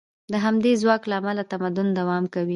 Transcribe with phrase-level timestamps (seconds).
[0.31, 2.49] د همدې ځواک له امله تمدن دوام کوي.